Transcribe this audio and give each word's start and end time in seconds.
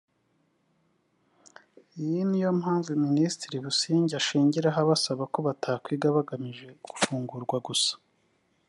Iyi 2.01 2.19
ni 2.29 2.39
yo 2.43 2.49
Mpamvu 2.59 2.91
Minisitiri 3.05 3.57
Busingye 3.65 4.13
ashingiraho 4.21 4.77
abasaba 4.83 5.23
ko 5.33 5.39
batakwiga 5.47 6.07
bagamije 6.17 6.67
gufungurwa 6.85 7.57
gusa 7.67 7.93